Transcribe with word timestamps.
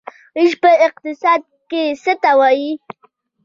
ویش 0.35 0.53
په 0.63 0.69
اقتصاد 0.87 1.41
کې 1.69 1.81
څه 2.03 2.13
ته 2.23 2.31
وايي؟ 2.39 2.71